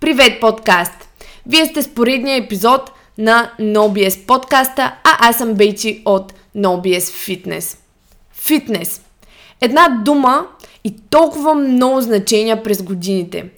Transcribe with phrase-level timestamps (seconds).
[0.00, 1.08] Привет, подкаст!
[1.46, 7.78] Вие сте с поредния епизод на NoBS подкаста, а аз съм Бейчи от NoBS Fitness.
[8.32, 9.02] Фитнес.
[9.60, 10.46] Една дума
[10.84, 13.50] и толкова много значения през годините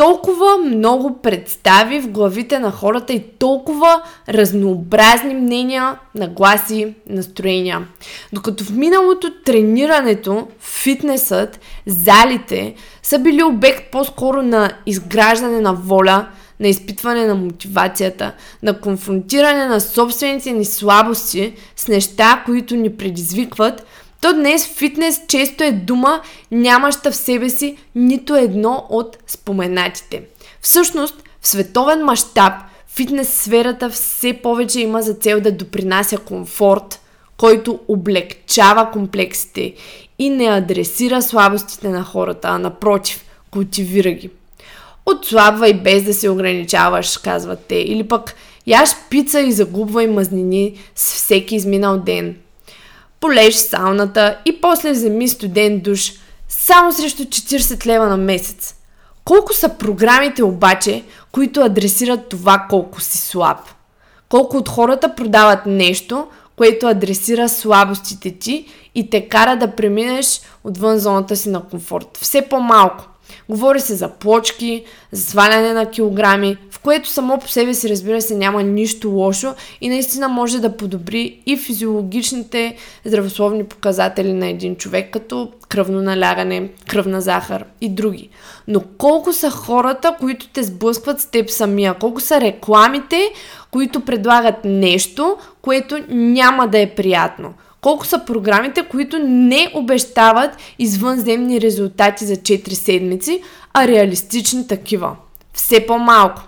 [0.00, 7.88] толкова много представи в главите на хората и толкова разнообразни мнения, нагласи, настроения.
[8.32, 16.26] Докато в миналото тренирането, фитнесът, залите са били обект по-скоро на изграждане на воля,
[16.60, 23.86] на изпитване на мотивацията, на конфронтиране на собствените ни слабости с неща, които ни предизвикват–
[24.20, 26.20] то днес фитнес често е дума,
[26.50, 30.22] нямаща в себе си нито едно от споменатите.
[30.60, 32.52] Всъщност, в световен мащаб,
[32.88, 37.00] фитнес сферата все повече има за цел да допринася комфорт,
[37.36, 39.74] който облегчава комплексите
[40.18, 44.30] и не адресира слабостите на хората, а напротив, култивира ги.
[45.06, 48.34] Отслабвай без да се ограничаваш, казват те, или пък
[48.66, 52.36] яш пица и загубвай мазнини с всеки изминал ден–
[53.20, 56.12] полеж сауната и после вземи студен душ
[56.48, 58.74] само срещу 40 лева на месец.
[59.24, 63.58] Колко са програмите обаче, които адресират това колко си слаб?
[64.28, 66.26] Колко от хората продават нещо,
[66.56, 72.18] което адресира слабостите ти и те кара да преминеш отвън зоната си на комфорт.
[72.20, 73.04] Все по-малко.
[73.48, 78.34] Говори се за плочки, за сваляне на килограми, което само по себе си разбира се
[78.34, 85.10] няма нищо лошо и наистина може да подобри и физиологичните здравословни показатели на един човек,
[85.12, 88.28] като кръвно налягане, кръвна захар и други.
[88.68, 91.94] Но колко са хората, които те сблъскват с теб самия?
[91.94, 93.32] Колко са рекламите,
[93.70, 97.54] които предлагат нещо, което няма да е приятно?
[97.80, 103.42] колко са програмите, които не обещават извънземни резултати за 4 седмици,
[103.74, 105.16] а реалистични такива.
[105.52, 106.42] Все по-малко.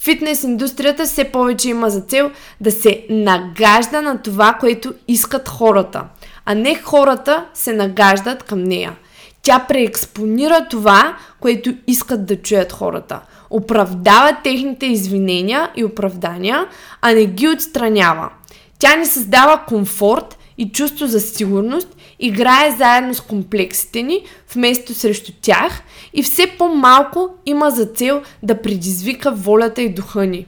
[0.00, 6.04] Фитнес индустрията все повече има за цел да се нагажда на това, което искат хората,
[6.44, 8.96] а не хората се нагаждат към нея.
[9.42, 13.20] Тя преекспонира това, което искат да чуят хората.
[13.50, 16.66] Оправдава техните извинения и оправдания,
[17.02, 18.30] а не ги отстранява.
[18.78, 24.24] Тя ни създава комфорт и чувство за сигурност играе заедно с комплексите ни,
[24.54, 30.46] вместо срещу тях и все по-малко има за цел да предизвика волята и духа ни.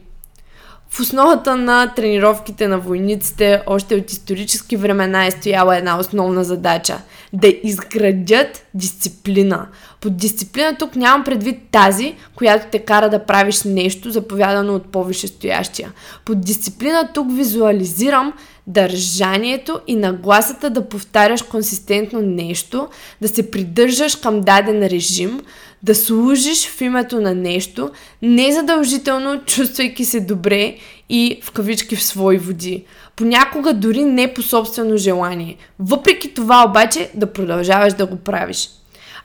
[0.90, 6.98] В основата на тренировките на войниците още от исторически времена е стояла една основна задача–
[7.32, 9.66] да изградят дисциплина.
[10.00, 15.92] Под дисциплина тук нямам предвид тази, която те кара да правиш нещо, заповядано от повишестоящия.
[16.24, 18.32] Под дисциплина тук визуализирам
[18.70, 22.88] държанието и нагласата да повтаряш консистентно нещо,
[23.20, 25.40] да се придържаш към даден режим,
[25.82, 27.90] да служиш в името на нещо,
[28.22, 30.76] незадължително чувствайки се добре
[31.08, 32.84] и в кавички в свои води.
[33.16, 35.56] Понякога дори не по собствено желание.
[35.78, 38.70] Въпреки това обаче да продължаваш да го правиш.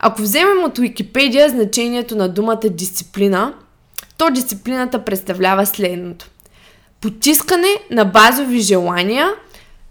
[0.00, 3.54] Ако вземем от Википедия значението на думата дисциплина,
[4.18, 6.26] то дисциплината представлява следното
[7.06, 9.28] потискане на базови желания,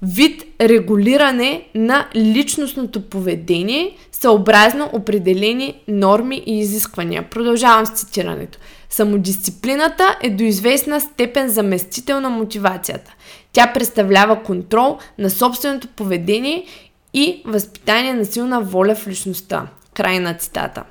[0.01, 7.29] вид регулиране на личностното поведение съобразно определени норми и изисквания.
[7.29, 8.57] Продължавам с цитирането.
[8.89, 13.15] Самодисциплината е до известна степен заместител на мотивацията.
[13.53, 16.65] Тя представлява контрол на собственото поведение
[17.13, 19.67] и възпитание на силна воля в личността.
[19.93, 20.83] Край на цитата.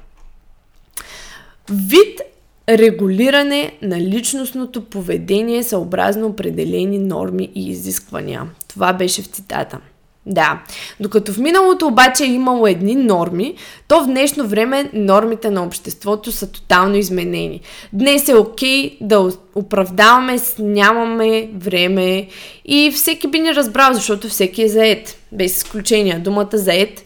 [1.71, 2.21] Вид
[2.69, 8.43] регулиране на личностното поведение съобразно определени норми и изисквания.
[8.69, 9.79] Това беше в цитата.
[10.27, 10.63] Да,
[11.01, 13.55] докато в миналото обаче е имало едни норми,
[13.89, 17.61] то в днешно време нормите на обществото са тотално изменени.
[17.93, 22.29] Днес е окей да оправдаваме, нямаме време
[22.65, 25.19] и всеки би ни разбрал, защото всеки е заед.
[25.33, 26.19] Без изключение.
[26.19, 27.05] Думата заед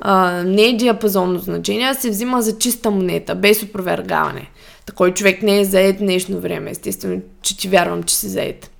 [0.00, 4.50] а, не е диапазонно значение, а се взима за чиста монета, без опровергаване.
[4.90, 6.70] Такой човек не е заед днешно време.
[6.70, 8.70] Естествено, че ти вярвам, че си заед.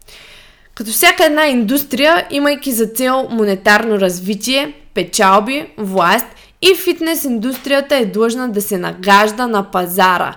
[0.74, 6.26] Като всяка една индустрия, имайки за цел монетарно развитие, печалби, власт
[6.62, 10.36] и фитнес индустрията е длъжна да се нагажда на пазара,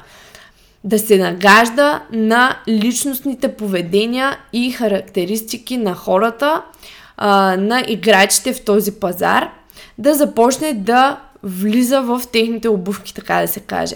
[0.83, 6.62] да се нагажда на личностните поведения и характеристики на хората,
[7.57, 9.50] на играчите в този пазар,
[9.97, 13.95] да започне да влиза в техните обувки, така да се каже.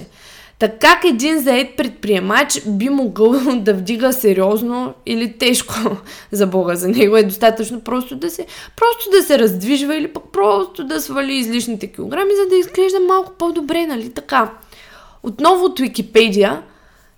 [0.60, 5.74] Така как един заед предприемач би могъл да вдига сериозно или тежко
[6.32, 6.76] за Бога?
[6.76, 8.46] За него е достатъчно просто да се,
[8.76, 13.32] просто да се раздвижва или пък просто да свали излишните килограми, за да изглежда малко
[13.40, 14.52] по-добре, нали така?
[15.24, 16.62] Отново от Википедия,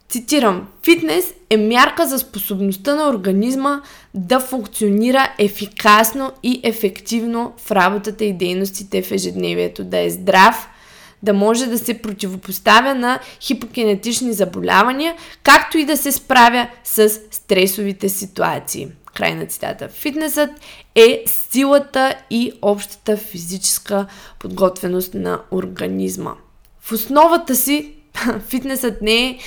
[0.10, 3.82] Цитирам, фитнес е мярка за способността на организма
[4.14, 10.68] да функционира ефикасно и ефективно в работата и дейностите в ежедневието, да е здрав,
[11.24, 18.10] да може да се противопоставя на хипокинетични заболявания, както и да се справя с стресовите
[18.10, 18.88] ситуации.
[19.16, 19.88] Край на цитата.
[19.90, 20.50] Фитнесът
[20.96, 24.06] е силата и общата физическа
[24.40, 26.34] подготвеност на организма.
[26.82, 27.94] В основата си
[28.48, 29.38] фитнесът не е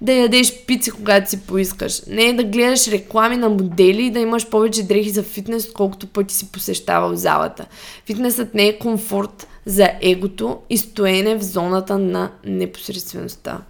[0.00, 2.02] да ядеш пици, когато си поискаш.
[2.06, 6.06] Не е да гледаш реклами на модели и да имаш повече дрехи за фитнес, отколкото
[6.06, 7.66] пъти си посещавал залата.
[8.06, 13.60] Фитнесът не е комфорт за егото и стоене в зоната на непосредствеността.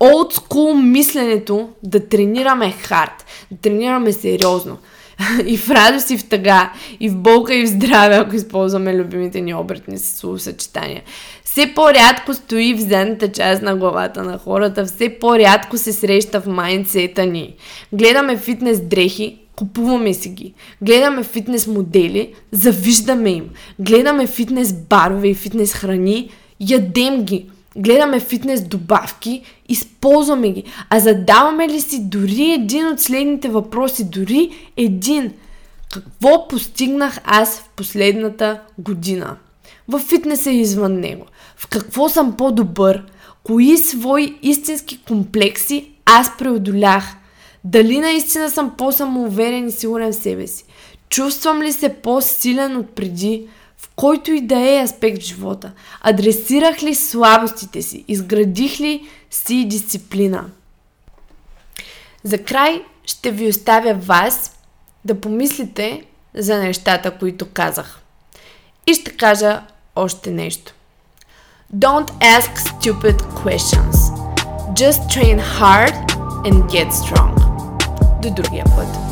[0.00, 4.78] Old school мисленето да тренираме хард, да тренираме сериозно.
[5.46, 9.40] и в радост, и в тъга, и в болка, и в здраве, ако използваме любимите
[9.40, 11.02] ни обратни словосъчетания.
[11.44, 16.46] Все по-рядко стои в задната част на главата на хората, все по-рядко се среща в
[16.46, 17.54] майндсета ни.
[17.92, 20.54] Гледаме фитнес дрехи, купуваме си ги.
[20.82, 23.48] Гледаме фитнес модели, завиждаме им.
[23.78, 27.46] Гледаме фитнес барове и фитнес храни, ядем ги
[27.78, 30.64] гледаме фитнес добавки, използваме ги.
[30.90, 35.32] А задаваме ли си дори един от следните въпроси, дори един,
[35.92, 39.36] какво постигнах аз в последната година?
[39.88, 41.26] В фитнеса и извън него.
[41.56, 43.04] В какво съм по-добър?
[43.42, 47.04] Кои свои истински комплекси аз преодолях?
[47.64, 50.64] Дали наистина съм по-самоуверен и сигурен в себе си?
[51.08, 53.48] Чувствам ли се по-силен от преди?
[53.78, 55.72] в който и да е аспект в живота.
[56.00, 58.04] Адресирах ли слабостите си?
[58.08, 60.44] Изградих ли си дисциплина?
[62.24, 64.58] За край ще ви оставя вас
[65.04, 66.02] да помислите
[66.34, 68.00] за нещата, които казах.
[68.86, 69.62] И ще кажа
[69.96, 70.74] още нещо.
[71.76, 73.96] Don't ask stupid questions.
[74.74, 75.96] Just train hard
[76.48, 77.37] and get strong.
[78.20, 79.07] do drugie pod.